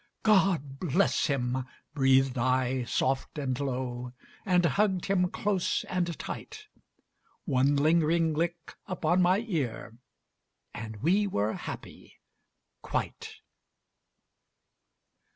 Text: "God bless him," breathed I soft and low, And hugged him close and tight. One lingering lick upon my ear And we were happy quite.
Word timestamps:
"God 0.23 0.79
bless 0.79 1.27
him," 1.27 1.63
breathed 1.93 2.35
I 2.35 2.85
soft 2.85 3.37
and 3.37 3.59
low, 3.59 4.13
And 4.47 4.65
hugged 4.65 5.05
him 5.05 5.29
close 5.29 5.83
and 5.83 6.17
tight. 6.17 6.65
One 7.45 7.75
lingering 7.75 8.33
lick 8.33 8.73
upon 8.87 9.21
my 9.21 9.41
ear 9.47 9.95
And 10.73 11.03
we 11.03 11.27
were 11.27 11.53
happy 11.53 12.17
quite. 12.81 13.41